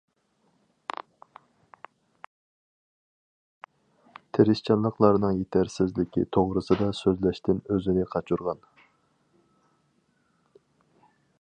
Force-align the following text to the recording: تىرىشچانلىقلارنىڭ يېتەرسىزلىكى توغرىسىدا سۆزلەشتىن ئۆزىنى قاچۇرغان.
تىرىشچانلىقلارنىڭ 4.37 5.37
يېتەرسىزلىكى 5.43 6.23
توغرىسىدا 6.37 6.87
سۆزلەشتىن 7.01 7.61
ئۆزىنى 7.75 8.07
قاچۇرغان. 8.15 8.65